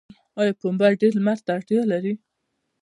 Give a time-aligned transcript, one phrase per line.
[0.39, 2.13] آیا پنبه ډیر لمر ته اړتیا لري؟